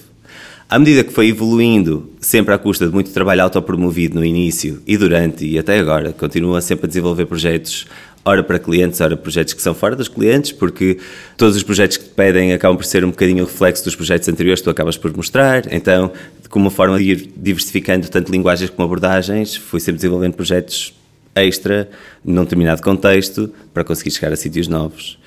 À 0.69 0.77
medida 0.77 1.03
que 1.03 1.11
foi 1.11 1.29
evoluindo, 1.29 2.11
sempre 2.21 2.53
à 2.53 2.59
custa 2.59 2.85
de 2.85 2.93
muito 2.93 3.09
trabalho 3.09 3.41
autopromovido 3.41 4.19
no 4.19 4.23
início 4.23 4.83
e 4.85 4.97
durante 4.97 5.43
e 5.47 5.57
até 5.57 5.79
agora, 5.79 6.13
continua 6.13 6.61
sempre 6.61 6.85
a 6.85 6.87
desenvolver 6.87 7.25
projetos, 7.25 7.87
ora 8.23 8.43
para 8.43 8.59
clientes, 8.59 9.01
ora 9.01 9.17
projetos 9.17 9.55
que 9.55 9.63
são 9.63 9.73
fora 9.73 9.95
dos 9.95 10.07
clientes, 10.07 10.51
porque 10.51 10.99
todos 11.35 11.55
os 11.55 11.63
projetos 11.63 11.97
que 11.97 12.03
te 12.03 12.11
pedem 12.11 12.53
acabam 12.53 12.77
por 12.77 12.85
ser 12.85 13.03
um 13.03 13.09
bocadinho 13.09 13.43
o 13.43 13.47
reflexo 13.47 13.83
dos 13.83 13.95
projetos 13.95 14.29
anteriores 14.29 14.59
que 14.59 14.65
tu 14.65 14.69
acabas 14.69 14.95
por 14.95 15.11
mostrar. 15.17 15.73
Então, 15.73 16.11
como 16.51 16.65
uma 16.65 16.71
forma 16.71 16.99
de 16.99 17.05
ir 17.05 17.33
diversificando 17.35 18.07
tanto 18.09 18.31
linguagens 18.31 18.69
como 18.69 18.85
abordagens, 18.85 19.55
fui 19.55 19.79
sempre 19.79 19.95
desenvolvendo 19.95 20.35
projetos 20.35 20.93
extra 21.43 21.89
num 22.23 22.43
determinado 22.43 22.81
contexto 22.81 23.53
para 23.73 23.83
conseguir 23.83 24.11
chegar 24.11 24.31
a 24.31 24.35
sítios 24.35 24.67
novos. 24.67 25.17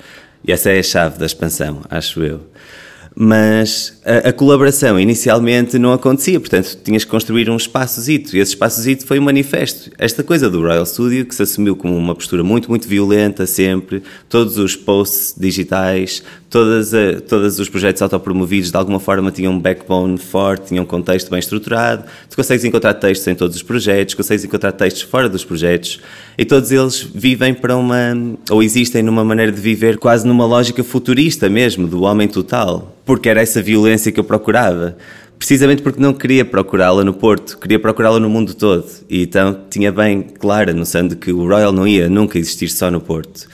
E 0.45 0.51
essa 0.51 0.69
é 0.69 0.79
a 0.79 0.83
chave 0.83 1.17
da 1.17 1.25
expansão, 1.25 1.81
acho 1.89 2.21
eu 2.23 2.41
mas 3.15 4.01
a, 4.05 4.29
a, 4.29 4.33
colaboração 4.33 4.99
inicialmente 4.99 5.77
não 5.77 5.93
acontecia, 5.93 6.39
portanto 6.39 6.77
tinhas 6.83 7.03
que 7.03 7.11
construir 7.11 7.49
um 7.49 7.55
espaçozito, 7.55 8.35
e 8.35 8.39
esse 8.39 8.51
espaçozito 8.51 9.05
foi 9.05 9.19
um 9.19 9.23
manifesto. 9.23 9.91
Esta 9.97 10.23
coisa 10.23 10.49
do 10.49 10.61
Royal 10.61 10.85
Studio, 10.85 11.25
que 11.25 11.35
se 11.35 11.43
assumiu 11.43 11.75
como 11.75 11.95
uma 11.95 12.15
postura 12.15 12.43
muito, 12.43 12.69
muito 12.69 12.87
violenta 12.87 13.45
sempre, 13.45 14.01
todos 14.27 14.57
os 14.57 14.75
posts 14.75 15.35
digitais, 15.37 16.23
todas, 16.53 16.93
a, 16.93 17.19
todos 17.19 17.57
os 17.57 17.67
projetos 17.67 17.99
autopromovidos 18.03 18.69
de 18.69 18.77
alguma 18.77 18.99
forma 18.99 19.31
tinham 19.31 19.53
um 19.53 19.59
backbone 19.59 20.19
forte, 20.19 20.67
tinham 20.67 20.83
um 20.83 20.87
contexto 20.87 21.31
bem 21.31 21.39
estruturado, 21.39 22.03
tu 22.29 22.35
consegues 22.35 22.63
encontrar 22.63 22.93
textos 22.93 23.27
em 23.27 23.33
todos 23.33 23.55
os 23.55 23.63
projetos, 23.63 24.13
consegues 24.13 24.45
encontrar 24.45 24.71
textos 24.71 25.01
fora 25.01 25.27
dos 25.27 25.43
projetos, 25.43 25.99
e 26.37 26.45
todos 26.45 26.71
eles 26.71 27.01
vivem 27.01 27.55
para 27.55 27.75
uma, 27.75 27.97
ou 28.51 28.61
existem 28.61 29.01
numa 29.01 29.25
maneira 29.25 29.51
de 29.51 29.59
viver 29.59 29.97
quase 29.97 30.27
numa 30.27 30.45
lógica 30.45 30.83
futurista 30.83 31.49
mesmo, 31.49 31.87
do 31.87 32.03
homem 32.03 32.27
total 32.27 32.93
porque 33.05 33.29
era 33.29 33.41
essa 33.41 33.61
violência 33.61 34.11
que 34.11 34.19
eu 34.19 34.23
procurava. 34.23 34.95
Precisamente 35.37 35.81
porque 35.81 35.99
não 35.99 36.13
queria 36.13 36.45
procurá-la 36.45 37.03
no 37.03 37.13
Porto, 37.13 37.57
queria 37.57 37.77
procurá-la 37.77 38.19
no 38.19 38.29
mundo 38.29 38.53
todo. 38.53 38.85
E 39.09 39.23
então 39.23 39.59
tinha 39.69 39.91
bem 39.91 40.21
clara 40.21 40.71
a 40.71 40.73
noção 40.73 41.05
de 41.05 41.17
que 41.17 41.33
o 41.33 41.45
Royal 41.45 41.73
não 41.73 41.85
ia 41.85 42.07
nunca 42.07 42.37
existir 42.37 42.69
só 42.69 42.89
no 42.89 43.01
Porto. 43.01 43.49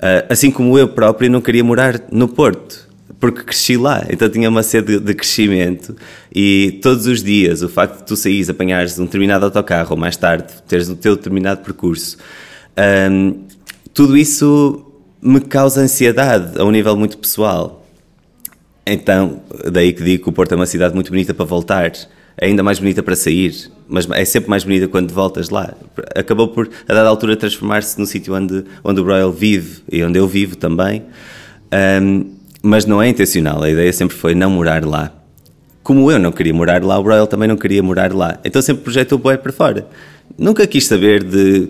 Uh, 0.00 0.24
assim 0.30 0.50
como 0.50 0.78
eu 0.78 0.88
próprio 0.88 1.30
não 1.30 1.42
queria 1.42 1.62
morar 1.62 2.00
no 2.10 2.26
Porto, 2.26 2.88
porque 3.20 3.42
cresci 3.42 3.76
lá, 3.76 4.06
então 4.08 4.30
tinha 4.30 4.48
uma 4.48 4.62
sede 4.62 4.98
de 4.98 5.14
crescimento. 5.14 5.94
E 6.34 6.78
todos 6.82 7.06
os 7.06 7.22
dias 7.22 7.60
o 7.60 7.68
facto 7.68 7.98
de 7.98 8.04
tu 8.06 8.16
saís, 8.16 8.48
apanhares 8.48 8.98
um 8.98 9.04
determinado 9.04 9.44
autocarro 9.44 9.90
ou 9.90 9.96
mais 9.98 10.16
tarde 10.16 10.46
teres 10.66 10.88
o 10.88 10.96
teu 10.96 11.16
determinado 11.16 11.60
percurso, 11.60 12.16
ah, 12.76 13.34
tudo 13.92 14.16
isso 14.16 14.86
me 15.20 15.40
causa 15.40 15.82
ansiedade 15.82 16.58
a 16.58 16.64
um 16.64 16.70
nível 16.70 16.96
muito 16.96 17.18
pessoal. 17.18 17.86
Então, 18.86 19.42
daí 19.70 19.92
que 19.92 20.02
digo 20.02 20.24
que 20.24 20.30
o 20.30 20.32
Porto 20.32 20.52
é 20.52 20.56
uma 20.56 20.66
cidade 20.66 20.94
muito 20.94 21.10
bonita 21.10 21.34
para 21.34 21.44
voltar, 21.44 21.92
é 22.40 22.46
ainda 22.46 22.62
mais 22.62 22.78
bonita 22.78 23.02
para 23.02 23.14
sair, 23.14 23.70
mas 23.86 24.08
é 24.10 24.24
sempre 24.24 24.48
mais 24.48 24.64
bonita 24.64 24.88
quando 24.88 25.12
voltas 25.12 25.50
lá. 25.50 25.74
Acabou 26.16 26.48
por, 26.48 26.70
a 26.88 26.94
dada 26.94 27.06
altura, 27.06 27.36
transformar-se 27.36 28.00
no 28.00 28.06
sítio 28.06 28.34
onde, 28.34 28.64
onde 28.82 28.98
o 28.98 29.04
Royal 29.04 29.30
vive 29.30 29.82
e 29.92 30.02
onde 30.02 30.18
eu 30.18 30.26
vivo 30.26 30.56
também, 30.56 31.04
um, 32.02 32.30
mas 32.62 32.86
não 32.86 33.02
é 33.02 33.08
intencional, 33.08 33.62
a 33.62 33.70
ideia 33.70 33.92
sempre 33.92 34.16
foi 34.16 34.34
não 34.34 34.50
morar 34.50 34.86
lá. 34.86 35.12
Como 35.82 36.10
eu 36.10 36.18
não 36.18 36.32
queria 36.32 36.54
morar 36.54 36.82
lá, 36.82 36.98
o 36.98 37.02
Royal 37.02 37.26
também 37.26 37.46
não 37.46 37.56
queria 37.58 37.82
morar 37.82 38.12
lá, 38.14 38.38
então 38.42 38.62
sempre 38.62 38.84
projetou 38.84 39.18
o 39.18 39.20
boé 39.20 39.36
para 39.36 39.52
fora. 39.52 39.86
Nunca 40.38 40.66
quis 40.66 40.86
saber 40.86 41.22
de 41.22 41.68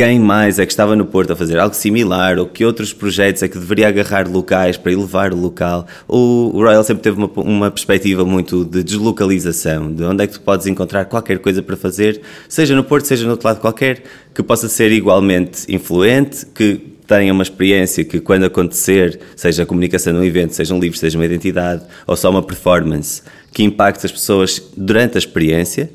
quem 0.00 0.18
mais 0.18 0.58
é 0.58 0.64
que 0.64 0.72
estava 0.72 0.96
no 0.96 1.04
Porto 1.04 1.34
a 1.34 1.36
fazer 1.36 1.58
algo 1.58 1.74
similar 1.74 2.38
ou 2.38 2.46
que 2.46 2.64
outros 2.64 2.90
projetos 2.90 3.42
é 3.42 3.48
que 3.48 3.58
deveria 3.58 3.86
agarrar 3.86 4.26
locais 4.26 4.78
para 4.78 4.90
elevar 4.90 5.30
o 5.30 5.36
local. 5.36 5.86
O 6.08 6.52
Royal 6.54 6.82
sempre 6.82 7.02
teve 7.02 7.18
uma, 7.18 7.30
uma 7.36 7.70
perspectiva 7.70 8.24
muito 8.24 8.64
de 8.64 8.82
deslocalização, 8.82 9.92
de 9.92 10.02
onde 10.02 10.24
é 10.24 10.26
que 10.26 10.32
tu 10.32 10.40
podes 10.40 10.66
encontrar 10.66 11.04
qualquer 11.04 11.38
coisa 11.38 11.62
para 11.62 11.76
fazer, 11.76 12.22
seja 12.48 12.74
no 12.74 12.82
Porto, 12.82 13.04
seja 13.04 13.26
no 13.26 13.32
outro 13.32 13.46
lado 13.46 13.60
qualquer, 13.60 14.02
que 14.34 14.42
possa 14.42 14.70
ser 14.70 14.90
igualmente 14.90 15.66
influente, 15.68 16.46
que 16.46 16.80
tenha 17.06 17.30
uma 17.30 17.42
experiência 17.42 18.02
que 18.02 18.20
quando 18.20 18.44
acontecer, 18.44 19.20
seja 19.36 19.64
a 19.64 19.66
comunicação 19.66 20.14
num 20.14 20.24
evento, 20.24 20.54
seja 20.54 20.74
um 20.74 20.80
livro, 20.80 20.96
seja 20.96 21.18
uma 21.18 21.26
identidade 21.26 21.82
ou 22.06 22.16
só 22.16 22.30
uma 22.30 22.42
performance, 22.42 23.20
que 23.52 23.62
impacte 23.62 24.06
as 24.06 24.12
pessoas 24.12 24.62
durante 24.74 25.16
a 25.16 25.18
experiência 25.18 25.90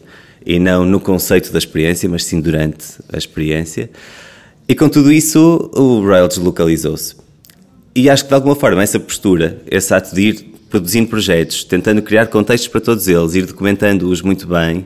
e 0.46 0.60
não 0.60 0.86
no 0.86 1.00
conceito 1.00 1.52
da 1.52 1.58
experiência, 1.58 2.08
mas 2.08 2.24
sim 2.24 2.40
durante 2.40 2.86
a 3.12 3.18
experiência. 3.18 3.90
E 4.68 4.76
com 4.76 4.88
tudo 4.88 5.12
isso, 5.12 5.70
o 5.74 6.02
Royal 6.02 6.28
deslocalizou-se. 6.28 7.16
E 7.96 8.10
acho 8.10 8.24
que 8.24 8.30
de 8.30 8.36
alguma 8.36 8.56
forma 8.56 8.84
essa 8.84 9.00
postura, 9.00 9.62
esse 9.70 9.94
ato 9.94 10.14
de 10.14 10.22
ir 10.22 10.56
produzindo 10.70 11.08
projetos, 11.08 11.64
tentando 11.64 12.02
criar 12.02 12.28
contextos 12.28 12.68
para 12.68 12.82
todos 12.82 13.08
eles, 13.08 13.36
ir 13.36 13.46
documentando-os 13.46 14.22
muito 14.22 14.46
bem, 14.48 14.86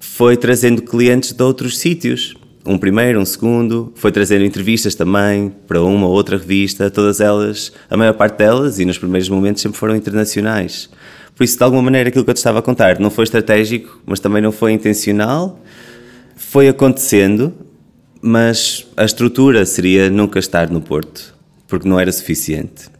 foi 0.00 0.36
trazendo 0.36 0.80
clientes 0.80 1.32
de 1.32 1.42
outros 1.42 1.78
sítios. 1.78 2.34
Um 2.64 2.78
primeiro, 2.78 3.20
um 3.20 3.24
segundo, 3.26 3.92
foi 3.96 4.10
trazendo 4.10 4.44
entrevistas 4.44 4.94
também 4.94 5.52
para 5.66 5.82
uma 5.82 6.06
ou 6.06 6.12
outra 6.12 6.38
revista, 6.38 6.90
todas 6.90 7.20
elas, 7.20 7.72
a 7.90 7.96
maior 7.96 8.14
parte 8.14 8.38
delas, 8.38 8.78
e 8.78 8.86
nos 8.86 8.96
primeiros 8.96 9.28
momentos 9.28 9.60
sempre 9.60 9.78
foram 9.78 9.94
internacionais. 9.94 10.88
Por 11.36 11.42
isso, 11.44 11.56
de 11.56 11.64
alguma 11.64 11.82
maneira, 11.82 12.08
aquilo 12.08 12.24
que 12.24 12.30
eu 12.30 12.34
te 12.34 12.38
estava 12.38 12.60
a 12.60 12.62
contar 12.62 13.00
não 13.00 13.10
foi 13.10 13.24
estratégico, 13.24 14.00
mas 14.06 14.20
também 14.20 14.40
não 14.40 14.52
foi 14.52 14.72
intencional. 14.72 15.60
Foi 16.36 16.68
acontecendo, 16.68 17.52
mas 18.22 18.86
a 18.96 19.04
estrutura 19.04 19.66
seria 19.66 20.08
nunca 20.08 20.38
estar 20.38 20.70
no 20.70 20.80
Porto, 20.80 21.34
porque 21.66 21.88
não 21.88 21.98
era 21.98 22.12
suficiente. 22.12 22.94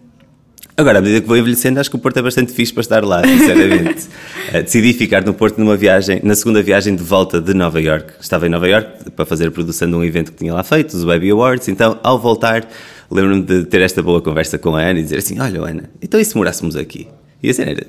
Agora, 0.76 0.99
à 0.99 1.00
medida 1.00 1.21
que 1.21 1.29
vou 1.29 1.37
envelhecendo, 1.37 1.79
acho 1.79 1.88
que 1.88 1.95
o 1.95 2.00
Porto 2.00 2.17
é 2.17 2.23
bastante 2.23 2.53
fixe 2.53 2.73
para 2.73 2.81
estar 2.81 3.05
lá, 3.05 3.23
sinceramente. 3.25 4.09
uh, 4.49 4.53
decidi 4.64 4.93
ficar 4.93 5.25
no 5.25 5.33
Porto 5.33 5.59
numa 5.59 5.76
viagem, 5.76 6.21
na 6.25 6.35
segunda 6.35 6.61
viagem 6.64 6.97
de 6.97 7.03
volta 7.03 7.41
de 7.41 7.55
Nova 7.55 7.81
York. 7.81 8.14
Estava 8.21 8.47
em 8.47 8.50
Nova 8.50 8.69
York 8.69 9.12
para 9.12 9.25
fazer 9.25 9.47
a 9.47 9.50
produção 9.53 9.88
de 9.88 9.95
um 9.95 10.03
evento 10.03 10.33
que 10.33 10.38
tinha 10.38 10.53
lá 10.53 10.64
feito, 10.64 10.95
os 10.95 11.05
Baby 11.05 11.31
Awards. 11.31 11.69
Então, 11.69 12.00
ao 12.03 12.19
voltar, 12.19 12.69
lembro-me 13.09 13.43
de 13.43 13.64
ter 13.67 13.83
esta 13.83 14.03
boa 14.03 14.21
conversa 14.21 14.59
com 14.59 14.75
a 14.75 14.83
Ana 14.83 14.99
e 14.99 15.05
dizer 15.05 15.19
assim: 15.19 15.38
Olha, 15.38 15.61
Ana, 15.61 15.91
então 16.03 16.19
e 16.19 16.25
se 16.25 16.37
morássemos 16.37 16.75
aqui? 16.75 17.07
E 17.41 17.50
a 17.50 17.55
cena 17.55 17.71
era. 17.71 17.87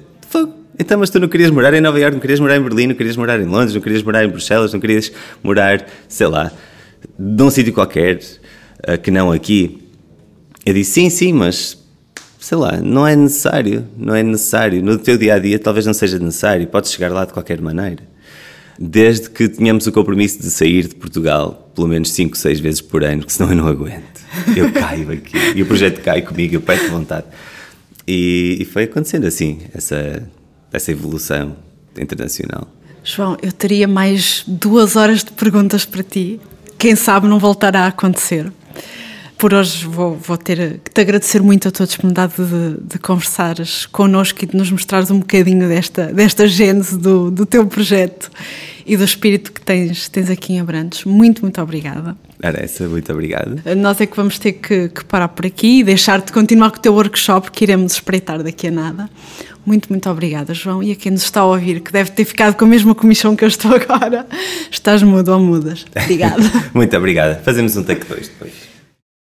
Então, 0.77 1.00
mas 1.00 1.10
tu 1.10 1.20
não 1.20 1.27
querias 1.27 1.51
morar 1.51 1.74
em 1.74 1.82
Nova 1.82 2.00
York, 2.00 2.15
não 2.15 2.22
querias 2.22 2.39
morar 2.39 2.58
em 2.58 2.62
Berlim, 2.62 2.88
não 2.88 2.96
querias 2.96 3.15
morar 3.15 3.39
em 3.39 3.46
Londres, 3.46 3.74
não 3.74 3.82
querias 3.82 4.03
morar 4.03 4.25
em 4.25 4.27
Bruxelas, 4.27 4.74
não 4.74 4.79
querias 4.79 5.12
morar, 5.41 5.86
sei 6.08 6.27
lá, 6.27 6.51
num 7.17 7.50
sítio 7.50 7.72
qualquer, 7.72 8.20
uh, 8.88 8.98
que 9.01 9.10
não 9.10 9.32
aqui. 9.32 9.82
Eu 10.65 10.74
disse: 10.74 10.91
Sim, 10.91 11.10
sim, 11.10 11.34
mas 11.34 11.77
sei 12.46 12.58
lá, 12.58 12.77
não 12.77 13.08
é 13.08 13.15
necessário, 13.15 13.88
não 13.98 14.13
é 14.13 14.22
necessário. 14.22 14.84
No 14.84 14.98
teu 14.98 15.17
dia 15.17 15.36
a 15.36 15.39
dia 15.39 15.58
talvez 15.58 15.86
não 15.86 15.94
seja 15.94 16.20
necessário, 16.20 16.67
podes 16.67 16.91
chegar 16.91 17.12
lá 17.12 17.25
de 17.25 17.34
qualquer 17.34 17.62
maneira. 17.62 18.03
Desde 18.77 19.29
que 19.29 19.48
tenhamos 19.48 19.88
o 19.88 19.91
compromisso 19.91 20.41
de 20.41 20.51
sair 20.51 20.88
de 20.88 20.96
Portugal 20.96 21.72
pelo 21.74 21.88
menos 21.88 22.12
5, 22.12 22.38
6 22.38 22.60
vezes 22.60 22.82
por 22.82 23.03
ano, 23.03 23.20
porque 23.20 23.34
senão 23.34 23.50
eu 23.50 23.55
não 23.55 23.67
aguento. 23.67 24.22
Eu 24.55 24.72
caio 24.72 25.12
aqui 25.12 25.38
e 25.55 25.62
o 25.62 25.65
projeto 25.65 26.01
cai 26.01 26.22
comigo, 26.22 26.55
eu 26.55 26.62
perco 26.62 26.89
vontade. 26.89 27.25
E, 28.07 28.57
e 28.59 28.65
foi 28.65 28.83
acontecendo 28.83 29.25
assim, 29.25 29.59
essa, 29.74 30.27
essa 30.71 30.91
evolução 30.91 31.55
internacional. 31.97 32.67
João, 33.03 33.38
eu 33.41 33.51
teria 33.51 33.88
mais 33.88 34.43
duas 34.47 34.95
horas 34.95 35.24
de 35.24 35.31
perguntas 35.31 35.85
para 35.85 36.03
ti. 36.03 36.39
Quem 36.77 36.95
sabe 36.95 37.27
não 37.27 37.39
voltará 37.39 37.81
a 37.81 37.88
acontecer 37.88 38.51
por 39.38 39.53
hoje 39.53 39.85
vou, 39.85 40.15
vou 40.15 40.38
ter 40.38 40.79
que 40.83 40.89
te 40.89 41.01
agradecer 41.01 41.41
muito 41.41 41.67
a 41.67 41.71
tua 41.71 41.85
disponibilidade 41.85 42.33
de, 42.38 42.81
de 42.81 43.00
conversares 43.00 43.85
connosco 43.85 44.43
e 44.43 44.47
de 44.47 44.55
nos 44.55 44.71
mostrares 44.71 45.12
um 45.12 45.19
bocadinho 45.19 45.67
desta, 45.67 46.07
desta 46.07 46.47
gênese 46.47 46.97
do, 46.97 47.29
do 47.29 47.45
teu 47.45 47.65
projeto 47.67 48.31
e 48.85 48.95
do 48.95 49.03
espírito 49.03 49.51
que 49.51 49.62
tens, 49.62 50.07
tens 50.09 50.29
aqui 50.29 50.53
em 50.53 50.59
Abrantes. 50.59 51.03
Muito, 51.03 51.41
muito 51.41 51.62
obrigada. 51.62 52.15
Era 52.42 52.63
essa, 52.63 52.88
muito 52.88 53.12
obrigado. 53.12 53.62
Nós 53.77 54.00
é 54.01 54.06
que 54.06 54.15
vamos 54.15 54.38
ter 54.38 54.54
que, 54.54 54.89
que 54.89 55.06
parar 55.06 55.30
por 55.30 55.46
aqui 55.46 55.80
e 55.80 55.84
deixar-te 55.84 56.32
continuar 56.32 56.72
com 56.72 56.77
o 56.77 56.82
teu 56.82 56.94
workshop 56.94 57.50
que 57.51 57.63
iremos 57.63 57.94
espreitar 57.94 58.44
daqui 58.44 58.68
a 58.68 58.72
nada. 58.72 59.10
Muito, 59.65 59.89
muito 59.89 60.10
obrigada, 60.10 60.54
João. 60.54 60.84
E 60.84 60.92
a 60.92 60.96
quem 60.96 61.12
nos 61.12 61.24
está 61.24 61.42
a 61.42 61.46
ouvir, 61.46 61.80
que 61.80 61.92
deve 61.92 62.12
ter 62.12 62.25
ficado 62.25 62.56
com 62.56 62.65
a 62.65 62.68
mesma 62.68 62.94
comissão 62.94 63.36
que 63.36 63.44
eu 63.44 63.48
estou 63.48 63.74
agora, 63.74 64.27
estás 64.70 65.01
mudo 65.01 65.32
ou 65.32 65.39
mudas. 65.39 65.86
Obrigada. 65.96 66.44
muito 66.74 66.96
obrigada. 66.96 67.42
Fazemos 67.44 67.75
um 67.75 67.84
take 67.84 68.06
2 68.06 68.27
depois. 68.27 68.75